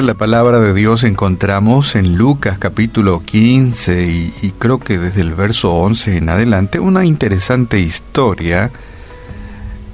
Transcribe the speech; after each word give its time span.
la 0.00 0.14
palabra 0.14 0.58
de 0.58 0.72
Dios 0.72 1.04
encontramos 1.04 1.96
en 1.96 2.16
Lucas 2.16 2.56
capítulo 2.58 3.22
15 3.22 4.32
y, 4.40 4.54
creo 4.58 4.78
que 4.78 4.96
desde 4.96 5.20
el 5.20 5.34
verso 5.34 5.74
11 5.74 6.16
en 6.16 6.30
adelante 6.30 6.80
una 6.80 7.04
interesante 7.04 7.78
historia 7.78 8.70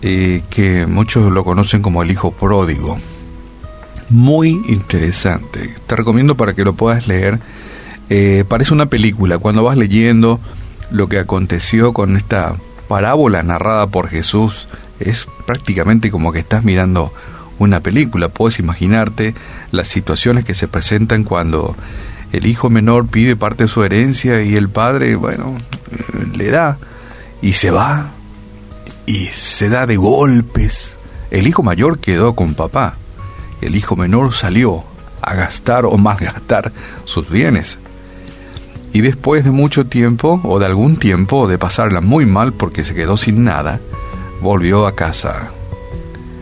eh, 0.01 0.43
que 0.51 0.87
muchos 0.87 1.33
lo 1.33 1.43
conocen 1.43 1.83
como 1.83 2.05
el 2.05 2.13
hijo 2.13 2.31
pródigo. 2.31 2.97
Muy 4.09 4.51
interesante. 4.69 5.75
Te 5.89 5.97
recomiendo 5.97 6.37
para 6.37 6.55
que 6.55 6.65
lo 6.65 6.75
puedas 6.75 7.09
leer. 7.09 7.41
Eh, 8.09 8.45
parece 8.47 8.75
una 8.75 8.87
película. 8.87 9.39
Cuando 9.39 9.65
vas 9.65 9.77
leyendo 9.77 10.39
lo 10.93 11.09
que 11.09 11.19
aconteció 11.19 11.93
con 11.93 12.17
esta 12.17 12.55
parábola 12.87 13.43
narrada 13.43 13.89
por 13.89 14.09
Jesús, 14.09 14.69
es 15.01 15.27
prácticamente 15.45 16.13
como 16.13 16.31
que 16.31 16.39
estás 16.39 16.63
mirando 16.63 17.13
una 17.59 17.81
película. 17.81 18.29
Puedes 18.29 18.59
imaginarte 18.59 19.35
las 19.71 19.89
situaciones 19.89 20.45
que 20.45 20.55
se 20.55 20.69
presentan 20.69 21.25
cuando 21.25 21.77
el 22.33 22.47
hijo 22.47 22.71
menor 22.71 23.07
pide 23.07 23.37
parte 23.37 23.65
de 23.65 23.69
su 23.69 23.83
herencia 23.83 24.43
y 24.43 24.55
el 24.55 24.69
padre, 24.69 25.17
bueno, 25.17 25.57
le 26.35 26.51
da 26.51 26.79
y 27.41 27.55
se 27.55 27.71
va 27.71 28.11
y 29.07 29.27
se 29.27 29.69
da 29.69 29.87
de 29.87 29.97
golpes. 29.97 30.95
El 31.31 31.47
hijo 31.47 31.63
mayor 31.63 31.99
quedó 31.99 32.35
con 32.35 32.55
papá. 32.55 32.95
El 33.61 33.75
hijo 33.77 33.97
menor 33.97 34.35
salió 34.35 34.85
a 35.23 35.35
gastar 35.35 35.85
o 35.85 35.97
malgastar 35.97 36.73
sus 37.05 37.29
bienes. 37.31 37.79
Y 38.93 39.01
después 39.01 39.45
de 39.45 39.51
mucho 39.51 39.87
tiempo, 39.87 40.41
o 40.45 40.59
de 40.59 40.67
algún 40.67 40.97
tiempo, 40.97 41.47
de 41.47 41.59
pasarla 41.59 42.01
muy 42.01 42.25
mal 42.25 42.55
porque 42.55 42.85
se 42.85 42.95
quedó 42.95 43.17
sin 43.17 43.45
nada, 43.45 43.81
volvió 44.41 44.87
a 44.87 44.95
casa 44.95 45.53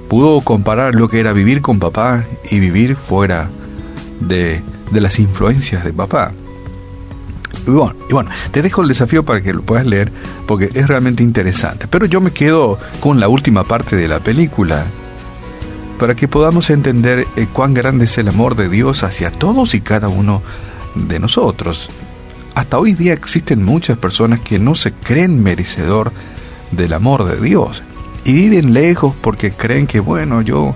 pudo 0.09 0.41
comparar 0.41 0.95
lo 0.95 1.09
que 1.09 1.21
era 1.21 1.33
vivir 1.33 1.63
con 1.63 1.79
papá 1.79 2.25
y 2.51 2.61
vivir 2.61 2.97
fuera 2.97 3.49
de, 4.21 4.63
las 4.93 5.19
influencias 5.19 5.85
de 5.85 5.93
papá. 5.93 6.33
Y 7.67 7.71
bueno, 7.71 7.95
bueno, 8.11 8.31
te 8.53 8.63
dejo 8.63 8.83
el 8.83 8.89
desafío 8.89 9.25
para 9.25 9.43
que 9.43 9.53
lo 9.53 9.63
puedas 9.63 9.87
leer 9.87 10.13
porque 10.47 10.71
es 10.73 10.87
realmente 10.87 11.23
interesante. 11.23 11.89
Pero 11.89 12.07
yo 12.07 12.21
me 12.21 12.31
quedo 12.31 12.79
con 13.01 13.19
la 13.19 13.29
última 13.29 13.65
parte 13.65 13.97
de 13.97 14.07
la 14.07 14.21
película 14.21 14.85
para 15.99 16.15
que 16.15 16.29
podamos 16.29 16.71
entender 16.71 17.27
eh, 17.37 17.49
cuán 17.53 17.75
grande 17.75 18.05
es 18.05 18.19
el 18.19 18.29
amor 18.29 18.55
de 18.55 18.69
Dios 18.69 19.03
hacia 19.03 19.33
todos 19.33 19.75
y 19.75 19.81
cada 19.81 20.09
uno 20.09 20.43
de 20.95 21.19
nosotros. 21.19 21.89
Hasta 22.55 22.79
hoy 22.79 22.95
día 22.95 23.13
existen 23.13 23.65
muchas 23.65 23.99
personas 23.99 24.41
que 24.41 24.59
no 24.59 24.77
se 24.77 24.93
creen 24.93 25.43
merecedor 25.43 26.13
del 26.71 26.93
amor 26.93 27.25
de 27.25 27.41
Dios 27.41 27.83
y 28.27 28.33
viven 28.33 28.75
lejos 28.75 29.15
porque 29.21 29.53
creen 29.53 29.87
que, 29.87 30.01
bueno, 30.01 30.43
yo 30.43 30.75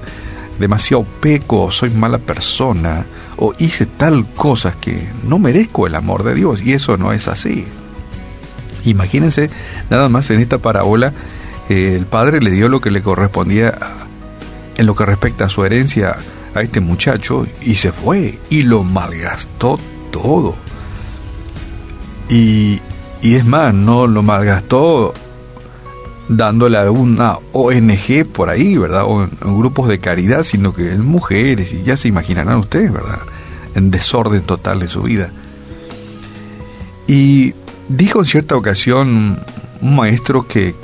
demasiado 0.60 1.02
peco, 1.02 1.72
soy 1.72 1.90
mala 1.90 2.18
persona, 2.18 3.04
o 3.36 3.52
hice 3.58 3.86
tal 3.86 4.24
cosa 4.36 4.76
que 4.80 5.08
no 5.24 5.40
merezco 5.40 5.88
el 5.88 5.96
amor 5.96 6.22
de 6.22 6.34
Dios, 6.34 6.62
y 6.62 6.74
eso 6.74 6.96
no 6.96 7.12
es 7.12 7.26
así. 7.26 7.66
Imagínense, 8.84 9.50
nada 9.90 10.08
más 10.08 10.30
en 10.30 10.38
esta 10.38 10.58
parábola, 10.58 11.12
eh, 11.68 11.96
el 11.96 12.06
padre 12.06 12.40
le 12.40 12.52
dio 12.52 12.68
lo 12.68 12.80
que 12.80 12.92
le 12.92 13.02
correspondía 13.02 13.74
en 14.76 14.86
lo 14.86 14.94
que 14.94 15.06
respecta 15.06 15.46
a 15.46 15.48
su 15.48 15.64
herencia 15.64 16.18
a 16.54 16.62
este 16.62 16.78
muchacho 16.78 17.48
y 17.62 17.74
se 17.74 17.90
fue 17.90 18.38
y 18.48 18.62
lo 18.62 18.84
malgastó 18.84 19.80
todo. 20.12 20.54
Y, 22.28 22.80
y 23.22 23.34
es 23.34 23.44
más, 23.44 23.74
no 23.74 24.06
lo 24.06 24.22
malgastó 24.22 25.14
dándole 26.30 26.78
a 26.78 26.90
una 26.90 27.38
ONG 27.52 28.24
por 28.32 28.50
ahí, 28.50 28.78
¿verdad? 28.78 29.04
O 29.04 29.24
en, 29.24 29.58
grupos 29.58 29.88
de 29.88 29.98
caridad, 29.98 30.44
sino 30.44 30.72
que 30.72 30.92
en 30.92 31.04
mujeres, 31.04 31.72
y 31.72 31.82
ya 31.82 31.96
se 31.96 32.08
imaginarán 32.08 32.58
ustedes, 32.58 32.92
¿verdad? 32.92 33.18
En 33.74 33.90
desorden 33.90 34.42
total 34.42 34.78
de 34.78 34.88
su 34.88 35.02
vida. 35.02 35.32
Y 37.08 37.52
dijo 37.88 38.20
en 38.20 38.26
cierta 38.26 38.56
ocasión 38.56 39.40
un 39.80 39.96
maestro 39.96 40.46
que, 40.46 40.74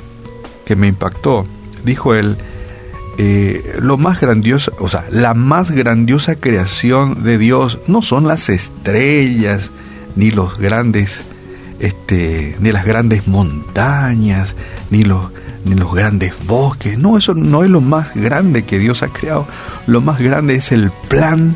que 0.65 0.75
me 0.75 0.87
impactó, 0.87 1.45
dijo 1.85 2.13
él, 2.13 2.35
eh, 3.17 3.77
lo 3.79 3.97
más 3.97 4.19
grandioso, 4.19 4.73
o 4.79 4.89
sea, 4.89 5.05
la 5.09 5.33
más 5.33 5.71
grandiosa 5.71 6.35
creación 6.35 7.23
de 7.23 7.37
Dios 7.37 7.79
no 7.87 8.01
son 8.01 8.27
las 8.27 8.49
estrellas, 8.49 9.71
ni 10.17 10.29
los 10.31 10.59
grandes 10.59 11.21
este, 11.79 12.55
ni 12.59 12.71
las 12.71 12.85
grandes 12.85 13.27
montañas, 13.27 14.55
ni 14.89 15.03
los, 15.03 15.31
ni 15.65 15.75
los 15.75 15.93
grandes 15.93 16.33
bosques. 16.45 16.97
No, 16.97 17.17
eso 17.17 17.33
no 17.33 17.63
es 17.63 17.69
lo 17.69 17.81
más 17.81 18.13
grande 18.15 18.63
que 18.65 18.79
Dios 18.79 19.03
ha 19.03 19.07
creado. 19.09 19.47
Lo 19.85 20.01
más 20.01 20.19
grande 20.19 20.55
es 20.55 20.71
el 20.71 20.91
plan 21.07 21.55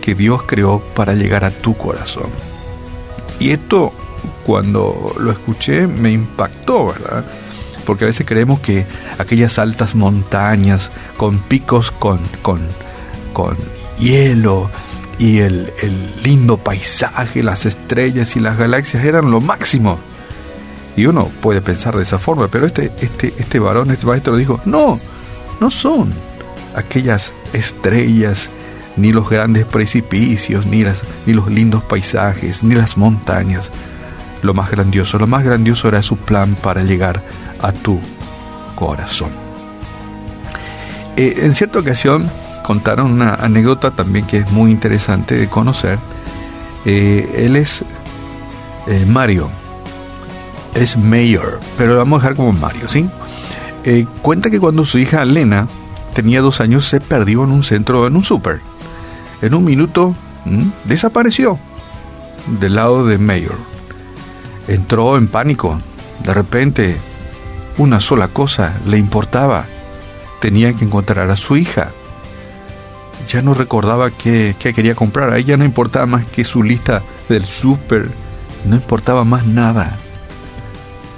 que 0.00 0.14
Dios 0.14 0.42
creó 0.42 0.80
para 0.94 1.14
llegar 1.14 1.44
a 1.44 1.50
tu 1.50 1.76
corazón. 1.76 2.28
Y 3.40 3.50
esto, 3.50 3.92
cuando 4.44 5.14
lo 5.18 5.30
escuché, 5.30 5.86
me 5.86 6.12
impactó, 6.12 6.86
¿verdad? 6.86 7.24
Porque 7.86 8.04
a 8.04 8.06
veces 8.08 8.26
creemos 8.26 8.60
que 8.60 8.86
aquellas 9.18 9.58
altas 9.58 9.94
montañas 9.94 10.90
con 11.16 11.38
picos 11.38 11.90
con, 11.90 12.18
con, 12.42 12.60
con 13.32 13.56
hielo, 13.98 14.70
y 15.24 15.38
el, 15.38 15.72
lindo 16.22 16.58
paisaje, 16.58 17.42
las 17.42 17.64
estrellas 17.64 18.36
y 18.36 18.40
las 18.40 18.58
galaxias 18.58 19.06
eran 19.06 19.30
lo 19.30 19.40
máximo. 19.40 19.98
Y 20.98 21.06
uno 21.06 21.30
puede 21.40 21.62
pensar 21.62 21.96
de 21.96 22.02
esa 22.02 22.18
forma, 22.18 22.48
pero 22.48 22.66
este, 22.66 22.92
este, 23.00 23.32
este 23.38 23.58
varón, 23.58 23.90
este 23.90 24.04
maestro 24.04 24.36
dijo, 24.36 24.60
no, 24.66 25.00
no 25.62 25.70
son 25.70 26.12
aquellas 26.76 27.32
estrellas, 27.54 28.50
ni 28.98 29.12
los 29.12 29.30
grandes 29.30 29.64
precipicios, 29.64 30.66
ni, 30.66 30.84
las, 30.84 31.02
ni 31.24 31.32
los 31.32 31.50
lindos 31.50 31.82
paisajes, 31.82 32.62
ni 32.62 32.74
las 32.74 32.98
montañas. 32.98 33.70
Lo 34.42 34.52
más 34.52 34.70
grandioso, 34.70 35.18
lo 35.18 35.26
más 35.26 35.42
grandioso 35.42 35.88
era 35.88 36.02
su 36.02 36.18
plan 36.18 36.54
para 36.54 36.82
llegar 36.82 37.22
a 37.62 37.72
tu 37.72 37.98
corazón. 38.74 39.30
Eh, 41.16 41.32
en 41.38 41.54
cierta 41.54 41.78
ocasión, 41.78 42.30
contaron 42.64 43.12
una 43.12 43.34
anécdota 43.34 43.90
también 43.90 44.26
que 44.26 44.38
es 44.38 44.50
muy 44.50 44.70
interesante 44.70 45.36
de 45.36 45.48
conocer. 45.48 45.98
Eh, 46.86 47.44
él 47.44 47.56
es 47.56 47.84
eh, 48.86 49.04
Mario, 49.06 49.50
es 50.74 50.96
Mayor, 50.96 51.60
pero 51.76 51.92
lo 51.92 51.98
vamos 51.98 52.18
a 52.18 52.22
dejar 52.22 52.36
como 52.36 52.52
Mario, 52.52 52.88
¿sí? 52.88 53.06
Eh, 53.84 54.06
cuenta 54.22 54.48
que 54.48 54.58
cuando 54.58 54.86
su 54.86 54.98
hija 54.98 55.26
Lena 55.26 55.68
tenía 56.14 56.40
dos 56.40 56.62
años 56.62 56.88
se 56.88 57.02
perdió 57.02 57.44
en 57.44 57.50
un 57.50 57.62
centro, 57.62 58.06
en 58.06 58.16
un 58.16 58.24
súper. 58.24 58.60
En 59.42 59.52
un 59.52 59.64
minuto 59.64 60.14
desapareció 60.84 61.58
del 62.46 62.76
lado 62.76 63.06
de 63.06 63.18
Mayor. 63.18 63.58
Entró 64.68 65.18
en 65.18 65.28
pánico. 65.28 65.78
De 66.24 66.32
repente, 66.32 66.96
una 67.76 68.00
sola 68.00 68.28
cosa 68.28 68.78
le 68.86 68.96
importaba. 68.96 69.66
Tenía 70.40 70.72
que 70.72 70.86
encontrar 70.86 71.30
a 71.30 71.36
su 71.36 71.58
hija 71.58 71.90
ya 73.34 73.42
no 73.42 73.52
recordaba 73.52 74.12
qué, 74.12 74.54
quería 74.60 74.94
comprar. 74.94 75.32
A 75.32 75.38
ella 75.38 75.56
no 75.56 75.64
importaba 75.64 76.06
más 76.06 76.24
que 76.24 76.44
su 76.44 76.62
lista 76.62 77.02
del 77.28 77.44
súper. 77.44 78.08
No 78.64 78.76
importaba 78.76 79.24
más 79.24 79.44
nada. 79.44 79.96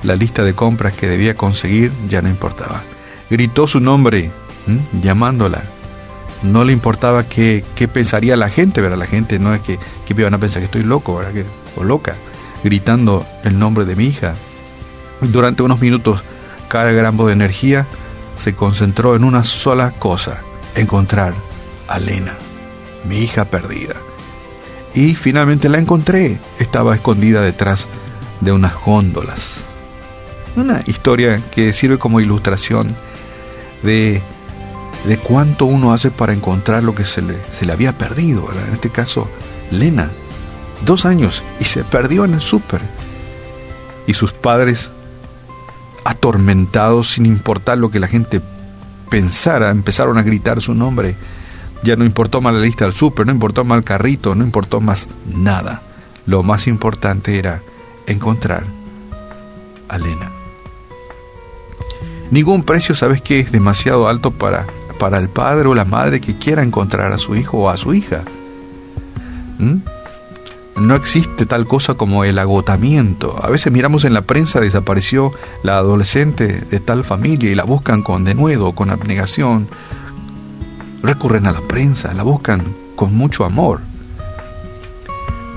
La 0.03 0.17
lista 0.17 0.43
de 0.43 0.55
compras 0.55 0.95
que 0.95 1.09
debía 1.09 1.37
conseguir 1.37 1.93
ya 2.09 2.23
no 2.23 2.31
importaba. 2.31 2.83
Gritó 3.29 3.69
su 3.69 3.81
nombre, 3.81 4.31
llamándola. 5.03 5.65
No 6.43 6.65
le 6.65 6.73
importaba 6.73 7.25
qué, 7.25 7.63
qué, 7.75 7.87
pensaría 7.87 8.35
la 8.35 8.49
gente, 8.49 8.81
¿verdad? 8.81 8.97
La 8.97 9.07
gente 9.07 9.39
no 9.39 9.53
es 9.53 9.61
que, 9.61 9.79
que 10.07 10.15
iban 10.17 10.33
a 10.33 10.39
pensar 10.39 10.61
que 10.61 10.67
estoy 10.67 10.85
loco, 10.85 11.17
¿verdad? 11.17 11.35
Que, 11.35 11.45
o 11.79 11.85
loca. 11.85 12.15
Gritando 12.65 13.27
el 13.45 13.59
nombre 13.59 13.85
de 13.85 13.95
mi 13.95 14.07
hija. 14.07 14.37
Durante 15.21 15.63
unos 15.63 15.83
minutos, 15.83 16.23
cada 16.69 16.93
gramo 16.93 17.27
de 17.27 17.35
energía 17.35 17.85
se 18.39 18.55
concentró 18.55 19.17
en 19.17 19.25
una 19.25 19.45
sola 19.45 19.91
cosa, 19.99 20.39
encontrar 20.77 21.35
a 21.89 21.99
Lena, 21.99 22.35
mi 23.09 23.19
hija 23.19 23.47
perdida. 23.47 23.95
Y 24.95 25.15
finalmente 25.15 25.69
la 25.69 25.79
encontré. 25.79 26.39
Estaba 26.59 26.95
escondida 26.95 27.43
detrás 27.43 27.87
de 28.41 28.53
unas 28.53 28.75
góndolas. 28.75 29.65
Una 30.57 30.83
historia 30.87 31.41
que 31.51 31.73
sirve 31.75 31.99
como 31.99 32.21
ilustración 32.21 32.97
de, 33.83 34.23
de 35.05 35.19
cuánto 35.19 35.67
uno 35.67 35.93
hace 35.93 36.11
para 36.11 36.33
encontrar 36.33 36.83
lo 36.83 36.95
que 36.95 37.05
se 37.05 37.21
le, 37.21 37.37
se 37.53 37.67
le 37.67 37.73
había 37.73 37.99
perdido. 37.99 38.49
En 38.67 38.73
este 38.73 38.89
caso, 38.89 39.29
Lena, 39.71 40.11
dos 40.87 41.05
años, 41.05 41.43
y 41.61 41.65
se 41.65 41.85
perdió 41.85 42.25
en 42.25 42.35
el 42.35 42.41
súper. 42.41 42.81
Y 44.07 44.15
sus 44.15 44.33
padres, 44.33 44.91
atormentados 46.05 47.11
sin 47.11 47.27
importar 47.27 47.77
lo 47.77 47.91
que 47.91 48.01
la 48.01 48.09
gente 48.09 48.41
pensara, 49.11 49.71
empezaron 49.71 50.17
a 50.17 50.23
gritar 50.23 50.63
su 50.63 50.73
nombre 50.75 51.17
ya 51.83 51.97
no 51.97 52.05
importó 52.05 52.41
más 52.41 52.55
la 52.55 52.61
lista 52.61 52.85
del 52.85 52.95
súper, 52.95 53.27
no 53.27 53.33
importó 53.33 53.65
más 53.65 53.79
el 53.79 53.85
carrito, 53.85 54.35
no 54.35 54.45
importó 54.45 54.81
más 54.81 55.09
nada. 55.35 55.83
Lo 56.27 56.43
más 56.43 56.67
importante 56.67 57.39
era 57.39 57.63
encontrar 58.07 58.65
a 59.89 59.99
Lena. 59.99 60.31
Ningún 62.31 62.65
precio, 62.65 62.95
¿sabes 62.95 63.23
qué? 63.23 63.41
Es 63.41 63.53
demasiado 63.53 64.09
alto 64.09 64.33
para, 64.33 64.67
para 64.99 65.19
el 65.19 65.29
padre 65.29 65.69
o 65.69 65.75
la 65.75 65.85
madre 65.85 66.21
que 66.21 66.37
quiera 66.37 66.63
encontrar 66.63 67.13
a 67.13 67.19
su 67.19 67.37
hijo 67.37 67.59
o 67.59 67.69
a 67.69 67.77
su 67.77 67.95
hija. 67.95 68.23
No 70.77 70.95
existe 70.95 71.47
tal 71.47 71.67
cosa 71.67 71.95
como 71.95 72.25
el 72.25 72.39
agotamiento. 72.39 73.43
A 73.43 73.49
veces 73.49 73.73
miramos 73.73 74.05
en 74.05 74.13
la 74.13 74.23
prensa 74.23 74.61
desapareció 74.61 75.33
la 75.63 75.79
adolescente 75.79 76.61
de 76.61 76.81
tal 76.81 77.05
familia 77.05 77.51
y 77.51 77.55
la 77.55 77.65
buscan 77.65 78.03
con 78.03 78.25
denuedo, 78.25 78.73
con 78.73 78.91
abnegación. 78.91 79.69
Recurren 81.07 81.47
a 81.47 81.53
la 81.53 81.61
prensa, 81.61 82.13
la 82.15 82.25
buscan 82.25 82.65
con 82.97 83.15
mucho 83.15 83.45
amor. 83.45 83.79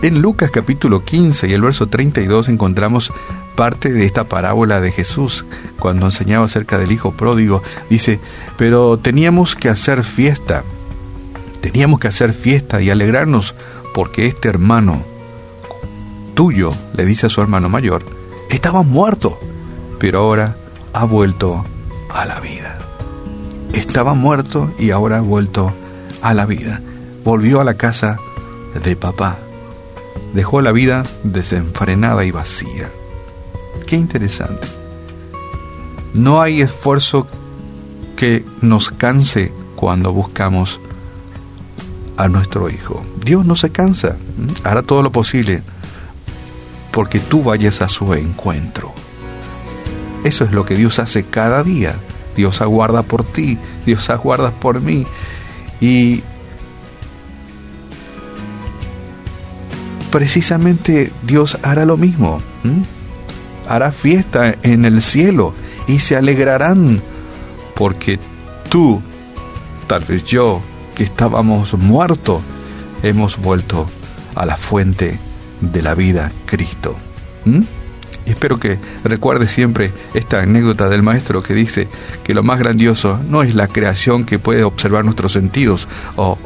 En 0.04 0.22
Lucas 0.22 0.52
capítulo 0.52 1.04
15 1.04 1.48
y 1.48 1.54
el 1.54 1.64
verso 1.64 1.88
32 1.88 2.50
encontramos 2.50 3.12
parte 3.56 3.92
de 3.92 4.06
esta 4.06 4.26
parábola 4.26 4.80
de 4.80 4.92
Jesús 4.92 5.46
cuando 5.80 6.06
enseñaba 6.06 6.46
acerca 6.46 6.78
del 6.78 6.92
Hijo 6.92 7.14
pródigo. 7.14 7.64
Dice, 7.90 8.20
pero 8.58 9.00
teníamos 9.00 9.56
que 9.56 9.70
hacer 9.70 10.04
fiesta, 10.04 10.64
teníamos 11.62 12.00
que 12.00 12.10
hacer 12.10 12.32
fiesta 12.32 12.80
y 12.80 12.92
alegrarnos 12.92 13.56
porque 13.96 14.28
este 14.28 14.50
hermano 14.50 15.04
tuyo, 16.36 16.70
le 16.94 17.06
dice 17.06 17.26
a 17.26 17.30
su 17.30 17.42
hermano 17.42 17.70
mayor, 17.70 18.04
estaba 18.52 18.84
muerto, 18.84 19.40
pero 20.00 20.20
ahora 20.20 20.56
ha 20.94 21.06
vuelto 21.06 21.66
a 22.14 22.26
la 22.26 22.40
vida. 22.40 22.79
Estaba 23.74 24.14
muerto 24.14 24.72
y 24.78 24.92
ahora 24.92 25.18
ha 25.18 25.22
vuelto 25.22 25.74
a 26.22 26.34
la 26.34 26.46
vida. 26.46 26.82
Volvió 27.24 27.62
a 27.62 27.64
la 27.64 27.76
casa 27.76 28.18
de 28.84 28.96
papá. 28.96 29.38
Dejó 30.34 30.62
la 30.62 30.72
vida 30.72 31.04
desenfrenada 31.24 32.26
y 32.26 32.32
vacía. 32.32 32.90
Qué 33.86 33.96
interesante. 33.96 34.68
No 36.14 36.42
hay 36.42 36.62
esfuerzo 36.62 37.28
que 38.16 38.46
nos 38.62 38.90
canse 38.90 39.52
cuando 39.76 40.12
buscamos 40.12 40.80
a 42.18 42.28
nuestro 42.28 42.70
Hijo. 42.70 43.04
Dios 43.24 43.46
no 43.46 43.56
se 43.56 43.72
cansa, 43.72 44.18
hará 44.64 44.84
todo 44.84 45.02
lo 45.04 45.12
posible 45.12 45.64
porque 46.92 47.20
tú 47.20 47.44
vayas 47.44 47.82
a 47.82 47.88
su 47.88 48.14
encuentro. 48.14 48.92
Eso 50.24 50.44
es 50.44 50.52
lo 50.52 50.66
que 50.66 50.76
Dios 50.76 51.00
hace 51.00 51.24
cada 51.24 51.64
día. 51.64 51.96
Dios 52.40 52.62
aguarda 52.62 53.04
por 53.04 53.26
ti, 53.26 53.58
Dios 53.86 54.10
aguarda 54.10 54.52
por 54.52 54.80
mí. 54.80 55.06
Y 55.82 56.24
precisamente 60.10 61.12
Dios 61.24 61.58
hará 61.64 61.86
lo 61.86 61.98
mismo. 61.98 62.42
Hará 63.68 63.92
fiesta 63.92 64.56
en 64.64 64.86
el 64.86 65.02
cielo 65.02 65.54
y 65.86 66.00
se 66.00 66.16
alegrarán 66.16 67.02
porque 67.76 68.20
tú, 68.70 69.02
tal 69.88 70.06
vez 70.06 70.24
yo, 70.24 70.62
que 70.96 71.04
estábamos 71.04 71.74
muertos, 71.74 72.42
hemos 73.04 73.36
vuelto 73.36 73.86
a 74.34 74.46
la 74.46 74.56
fuente 74.56 75.20
de 75.60 75.82
la 75.82 75.94
vida 75.94 76.32
Cristo. 76.46 76.96
Espero 78.32 78.60
que 78.60 78.78
recuerde 79.04 79.48
siempre 79.48 79.92
esta 80.14 80.40
anécdota 80.42 80.90
del 80.90 81.04
maestro 81.04 81.44
que 81.44 81.54
dice 81.54 81.88
que 82.24 82.34
lo 82.34 82.44
más 82.44 82.60
grandioso 82.60 83.20
no 83.30 83.44
es 83.44 83.56
la 83.56 83.68
creación 83.68 84.26
que 84.26 84.40
puede 84.40 84.64
observar 84.64 85.06
nuestros 85.06 85.34
sentidos 85.34 85.88
o, 86.16 86.38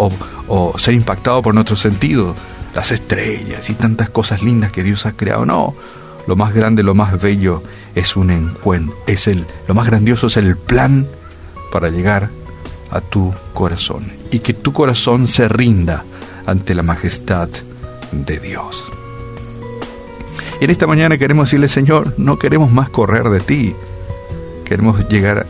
o 0.48 0.78
ser 0.78 0.94
impactado 0.94 1.42
por 1.42 1.54
nuestros 1.54 1.80
sentidos, 1.80 2.36
las 2.76 2.92
estrellas 2.92 3.70
y 3.70 3.74
tantas 3.74 4.10
cosas 4.10 4.42
lindas 4.42 4.72
que 4.72 4.84
Dios 4.84 5.06
ha 5.06 5.14
creado. 5.14 5.46
No, 5.46 5.76
lo 6.28 6.36
más 6.36 6.54
grande, 6.54 6.84
lo 6.84 6.96
más 6.96 7.22
bello 7.22 7.64
es 7.96 8.16
un 8.16 8.32
encuentro, 8.32 8.96
es 9.08 9.28
el, 9.28 9.46
lo 9.68 9.74
más 9.74 9.88
grandioso 9.88 10.28
es 10.28 10.38
el 10.38 10.58
plan 10.58 11.08
para 11.72 11.90
llegar 11.90 12.30
a 12.92 13.02
tu 13.02 13.34
corazón 13.54 14.06
y 14.32 14.40
que 14.40 14.54
tu 14.54 14.72
corazón 14.74 15.28
se 15.28 15.48
rinda 15.50 16.04
ante 16.46 16.76
la 16.76 16.84
majestad 16.84 17.50
de 18.12 18.40
Dios. 18.40 18.84
Y 20.60 20.66
en 20.66 20.70
esta 20.70 20.88
mañana 20.88 21.18
queremos 21.18 21.48
decirle, 21.48 21.68
Señor, 21.68 22.14
no 22.18 22.38
queremos 22.38 22.72
más 22.72 22.90
correr 22.90 23.30
de 23.30 23.40
ti, 23.40 23.76
queremos 24.66 25.08
llegar 25.10 25.46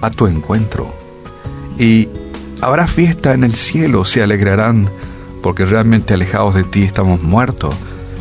a 0.00 0.10
tu 0.10 0.26
encuentro. 0.26 0.92
Y 1.78 2.08
habrá 2.60 2.86
fiesta 2.86 3.32
en 3.34 3.44
el 3.44 3.54
cielo, 3.54 4.04
se 4.04 4.22
alegrarán, 4.22 4.90
porque 5.42 5.64
realmente 5.64 6.14
alejados 6.14 6.54
de 6.54 6.64
ti 6.64 6.82
estamos 6.82 7.22
muertos, 7.22 7.74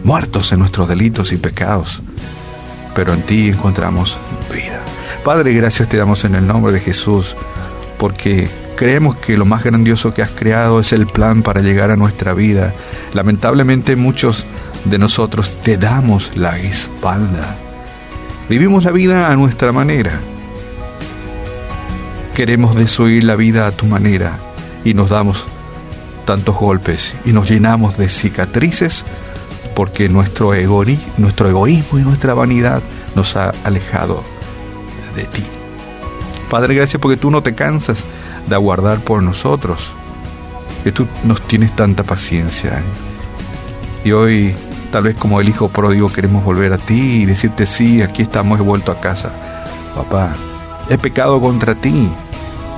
muertos 0.03 0.51
en 0.51 0.59
nuestros 0.59 0.87
delitos 0.87 1.31
y 1.31 1.37
pecados. 1.37 2.01
Pero 2.95 3.13
en 3.13 3.21
ti 3.23 3.49
encontramos 3.49 4.17
vida. 4.53 4.81
Padre, 5.23 5.53
gracias 5.53 5.89
te 5.89 5.97
damos 5.97 6.23
en 6.23 6.35
el 6.35 6.47
nombre 6.47 6.71
de 6.71 6.79
Jesús, 6.79 7.35
porque 7.97 8.47
creemos 8.77 9.17
que 9.17 9.37
lo 9.37 9.45
más 9.45 9.63
grandioso 9.63 10.13
que 10.13 10.21
has 10.21 10.29
creado 10.29 10.79
es 10.79 10.93
el 10.93 11.05
plan 11.05 11.43
para 11.43 11.61
llegar 11.61 11.91
a 11.91 11.97
nuestra 11.97 12.33
vida. 12.33 12.73
Lamentablemente 13.13 13.97
muchos 13.97 14.45
de 14.85 14.97
nosotros 14.97 15.49
te 15.63 15.77
damos 15.77 16.35
la 16.35 16.57
espalda. 16.57 17.55
Vivimos 18.49 18.83
la 18.83 18.91
vida 18.91 19.31
a 19.31 19.35
nuestra 19.35 19.71
manera. 19.71 20.19
Queremos 22.35 22.75
desoír 22.75 23.23
la 23.23 23.35
vida 23.35 23.67
a 23.67 23.71
tu 23.71 23.85
manera 23.85 24.37
y 24.83 24.93
nos 24.93 25.09
damos 25.09 25.45
tantos 26.25 26.55
golpes 26.55 27.13
y 27.25 27.31
nos 27.31 27.49
llenamos 27.49 27.97
de 27.97 28.09
cicatrices 28.09 29.03
porque 29.75 30.09
nuestro, 30.09 30.51
nuestro 31.17 31.49
egoísmo 31.49 31.99
y 31.99 32.03
nuestra 32.03 32.33
vanidad 32.33 32.81
nos 33.15 33.35
ha 33.35 33.51
alejado 33.63 34.23
de 35.15 35.23
ti. 35.25 35.43
Padre, 36.49 36.75
gracias 36.75 37.01
porque 37.01 37.17
tú 37.17 37.29
no 37.29 37.43
te 37.43 37.53
cansas 37.53 38.03
de 38.47 38.55
aguardar 38.55 38.99
por 38.99 39.21
nosotros, 39.21 39.91
que 40.83 40.91
tú 40.91 41.07
nos 41.23 41.41
tienes 41.47 41.75
tanta 41.75 42.03
paciencia. 42.03 42.81
Y 44.03 44.11
hoy 44.11 44.55
Tal 44.91 45.03
vez 45.03 45.15
como 45.15 45.39
el 45.39 45.49
hijo 45.49 45.69
pródigo 45.69 46.11
queremos 46.11 46.43
volver 46.43 46.73
a 46.73 46.77
ti 46.77 47.21
y 47.21 47.25
decirte 47.25 47.67
sí, 47.67 48.01
aquí 48.01 48.23
estamos, 48.23 48.59
he 48.59 48.63
vuelto 48.63 48.91
a 48.91 48.99
casa. 48.99 49.29
Papá, 49.95 50.35
he 50.89 50.97
pecado 50.97 51.39
contra 51.39 51.75
ti 51.75 52.09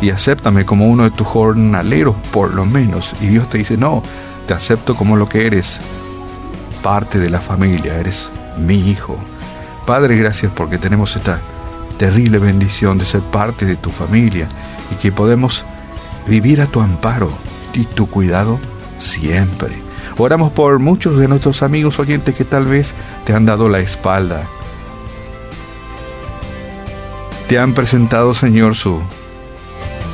y 0.01 0.09
acéptame 0.09 0.65
como 0.65 0.87
uno 0.87 1.03
de 1.03 1.11
tus 1.11 1.27
jornaleros 1.27 2.15
por 2.31 2.53
lo 2.53 2.65
menos. 2.65 3.13
Y 3.21 3.27
Dios 3.27 3.49
te 3.49 3.59
dice, 3.59 3.77
no, 3.77 4.03
te 4.47 4.53
acepto 4.53 4.95
como 4.95 5.15
lo 5.15 5.29
que 5.29 5.47
eres, 5.47 5.79
parte 6.83 7.19
de 7.19 7.29
la 7.29 7.39
familia, 7.39 7.97
eres 7.97 8.29
mi 8.57 8.89
hijo. 8.89 9.17
Padre, 9.85 10.17
gracias 10.17 10.51
porque 10.53 10.77
tenemos 10.77 11.15
esta 11.15 11.39
terrible 11.97 12.39
bendición 12.39 12.97
de 12.97 13.05
ser 13.05 13.21
parte 13.21 13.65
de 13.65 13.75
tu 13.75 13.89
familia 13.89 14.47
y 14.91 14.95
que 14.95 15.11
podemos 15.11 15.63
vivir 16.27 16.61
a 16.61 16.65
tu 16.65 16.81
amparo 16.81 17.29
y 17.73 17.85
tu 17.85 18.07
cuidado 18.09 18.59
siempre. 18.99 19.90
Oramos 20.17 20.51
por 20.51 20.79
muchos 20.79 21.17
de 21.17 21.27
nuestros 21.27 21.63
amigos 21.63 21.99
oyentes 21.99 22.35
que 22.35 22.45
tal 22.45 22.65
vez 22.65 22.93
te 23.25 23.33
han 23.33 23.45
dado 23.45 23.69
la 23.69 23.79
espalda. 23.79 24.43
Te 27.47 27.59
han 27.59 27.73
presentado, 27.73 28.33
Señor, 28.33 28.75
su 28.75 29.01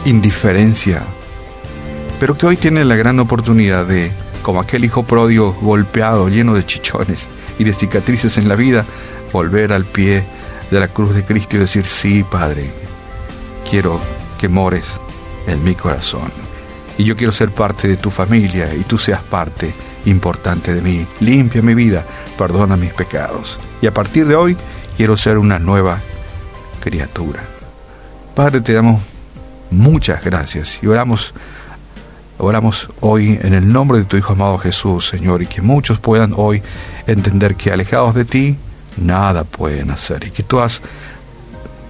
indiferencia, 0.06 1.04
pero 2.20 2.38
que 2.38 2.46
hoy 2.46 2.58
tienen 2.58 2.88
la 2.88 2.96
gran 2.96 3.20
oportunidad 3.20 3.86
de, 3.86 4.12
como 4.42 4.62
aquel 4.62 4.86
hijo 4.86 5.04
pródigo 5.04 5.54
golpeado, 5.62 6.30
lleno 6.30 6.54
de 6.54 6.66
chichones 6.66 7.28
y 7.60 7.64
de 7.64 7.74
cicatrices 7.74 8.38
en 8.38 8.48
la 8.48 8.56
vida, 8.56 8.86
volver 9.34 9.74
al 9.74 9.86
pie 9.86 10.24
de 10.72 10.80
la 10.80 10.88
cruz 10.88 11.14
de 11.14 11.26
Cristo 11.26 11.58
y 11.58 11.60
decir, 11.60 11.86
sí, 11.86 12.24
Padre, 12.24 12.72
quiero 13.70 14.00
que 14.40 14.48
mores 14.48 14.86
en 15.48 15.64
mi 15.64 15.76
corazón. 15.76 16.32
Y 16.98 17.04
yo 17.04 17.16
quiero 17.16 17.32
ser 17.32 17.52
parte 17.52 17.88
de 17.88 17.98
tu 17.98 18.10
familia 18.10 18.74
y 18.74 18.84
tú 18.84 18.98
seas 18.98 19.22
parte 19.22 19.72
importante 20.10 20.74
de 20.74 20.82
mí. 20.82 21.06
Limpia 21.20 21.62
mi 21.62 21.74
vida, 21.74 22.06
perdona 22.38 22.76
mis 22.76 22.94
pecados. 22.94 23.60
Y 23.82 23.88
a 23.88 23.94
partir 23.94 24.28
de 24.28 24.36
hoy 24.36 24.58
quiero 24.96 25.18
ser 25.18 25.38
una 25.38 25.60
nueva 25.60 26.00
criatura. 26.80 27.44
Padre, 28.36 28.62
te 28.62 28.74
damos 28.74 29.02
muchas 29.70 30.24
gracias 30.24 30.80
y 30.82 30.88
oramos 30.88 31.34
Oramos 32.40 32.88
hoy 33.00 33.40
en 33.42 33.56
el 33.56 33.74
nombre 33.74 33.98
de 33.98 34.06
tu 34.06 34.16
Hijo 34.16 34.34
amado 34.34 34.60
Jesús, 34.60 35.08
Señor, 35.08 35.42
y 35.42 35.48
que 35.48 35.64
muchos 35.64 36.00
puedan 36.00 36.34
hoy 36.36 36.62
entender 37.08 37.56
que 37.56 37.72
alejados 37.72 38.14
de 38.14 38.26
ti, 38.26 38.58
nada 38.96 39.44
pueden 39.44 39.90
hacer 39.90 40.28
y 40.28 40.30
que 40.30 40.44
tú 40.44 40.60
has 40.60 40.84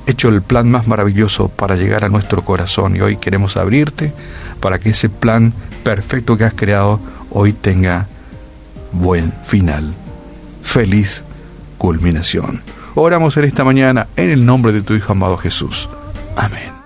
hecho 0.05 0.29
el 0.29 0.41
plan 0.41 0.71
más 0.71 0.87
maravilloso 0.87 1.49
para 1.49 1.75
llegar 1.75 2.05
a 2.05 2.09
nuestro 2.09 2.45
corazón 2.45 2.95
y 2.95 3.01
hoy 3.01 3.17
queremos 3.17 3.57
abrirte 3.57 4.13
para 4.61 4.79
que 4.79 4.91
ese 4.91 5.09
plan 5.09 5.53
perfecto 5.83 6.37
que 6.37 6.45
has 6.45 6.53
creado 6.53 7.01
hoy 7.39 7.53
tenga 7.53 8.07
buen 8.91 9.31
final. 9.45 9.93
Feliz 10.63 11.23
culminación. 11.77 12.63
Oramos 12.95 13.37
en 13.37 13.43
esta 13.43 13.63
mañana 13.63 14.07
en 14.15 14.31
el 14.31 14.43
nombre 14.43 14.71
de 14.71 14.81
tu 14.81 14.95
Hijo 14.95 15.11
amado 15.11 15.37
Jesús. 15.37 15.87
Amén. 16.35 16.76